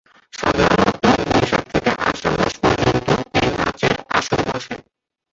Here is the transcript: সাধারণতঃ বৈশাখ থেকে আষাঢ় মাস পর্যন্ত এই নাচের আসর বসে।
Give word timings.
সাধারণতঃ 0.33 0.95
বৈশাখ 1.29 1.63
থেকে 1.73 1.91
আষাঢ় 2.01 2.35
মাস 2.37 2.53
পর্যন্ত 2.61 3.07
এই 3.39 3.49
নাচের 3.57 3.93
আসর 4.17 4.39
বসে। 4.47 4.75